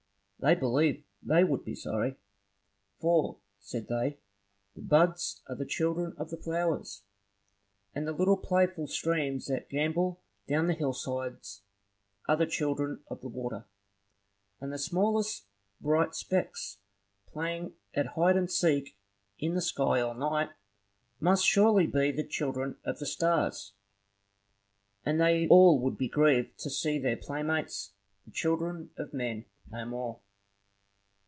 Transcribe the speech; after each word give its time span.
They 0.43 0.55
believed 0.55 1.03
they 1.21 1.43
would 1.43 1.63
be 1.63 1.75
sorry. 1.75 2.15
For, 2.99 3.37
said 3.59 3.87
they, 3.89 4.17
the 4.73 4.81
buds 4.81 5.43
are 5.45 5.53
the 5.53 5.67
children 5.67 6.15
of 6.17 6.31
the 6.31 6.37
flowers, 6.41 7.03
and 7.93 8.07
the 8.07 8.11
little 8.11 8.37
playful 8.37 8.87
streams 8.87 9.45
that 9.49 9.69
gambol 9.69 10.19
down 10.47 10.65
the 10.65 10.73
hillsides 10.73 11.61
are 12.27 12.37
the 12.37 12.47
children 12.47 13.03
of 13.07 13.21
the 13.21 13.27
water; 13.27 13.65
and 14.59 14.73
the 14.73 14.79
smallest 14.79 15.45
bright 15.79 16.15
specks 16.15 16.79
playing 17.27 17.75
at 17.93 18.07
hide 18.07 18.35
and 18.35 18.49
seek 18.49 18.97
in 19.37 19.53
the 19.53 19.61
sky 19.61 20.01
all 20.01 20.15
night, 20.15 20.49
must 21.19 21.45
surely 21.45 21.85
be 21.85 22.09
the 22.09 22.23
children 22.27 22.77
of 22.83 22.97
the 22.97 23.05
stars; 23.05 23.73
and 25.05 25.21
they 25.21 25.41
would 25.41 25.51
all 25.51 25.91
be 25.91 26.09
grieved 26.09 26.57
to 26.57 26.71
see 26.71 26.97
their 26.97 27.15
playmates, 27.15 27.93
the 28.25 28.31
children 28.31 28.89
of 28.97 29.13
men, 29.13 29.45
no 29.71 29.85
more. 29.85 30.19